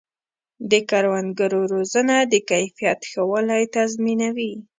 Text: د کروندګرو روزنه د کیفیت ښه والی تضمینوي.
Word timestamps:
د 0.71 0.73
کروندګرو 0.89 1.61
روزنه 1.73 2.15
د 2.31 2.33
کیفیت 2.49 2.99
ښه 3.11 3.21
والی 3.31 3.63
تضمینوي. 3.75 4.53